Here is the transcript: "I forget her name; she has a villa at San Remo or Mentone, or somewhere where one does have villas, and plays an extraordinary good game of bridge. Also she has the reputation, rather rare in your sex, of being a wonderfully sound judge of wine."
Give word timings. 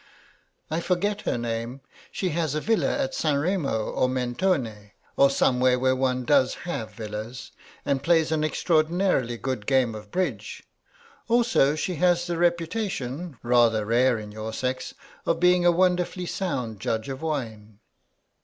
"I 0.71 0.79
forget 0.79 1.21
her 1.29 1.37
name; 1.37 1.81
she 2.11 2.29
has 2.29 2.55
a 2.55 2.59
villa 2.59 2.87
at 2.97 3.13
San 3.13 3.37
Remo 3.37 3.83
or 3.91 4.09
Mentone, 4.09 4.89
or 5.15 5.29
somewhere 5.29 5.77
where 5.77 5.95
one 5.95 6.25
does 6.25 6.55
have 6.65 6.93
villas, 6.95 7.51
and 7.85 8.01
plays 8.01 8.31
an 8.31 8.43
extraordinary 8.43 9.37
good 9.37 9.67
game 9.67 9.93
of 9.93 10.09
bridge. 10.09 10.63
Also 11.27 11.75
she 11.75 11.97
has 11.97 12.25
the 12.25 12.39
reputation, 12.39 13.37
rather 13.43 13.85
rare 13.85 14.17
in 14.17 14.31
your 14.31 14.53
sex, 14.53 14.95
of 15.27 15.39
being 15.39 15.67
a 15.67 15.71
wonderfully 15.71 16.25
sound 16.25 16.79
judge 16.79 17.07
of 17.07 17.21
wine." 17.21 17.77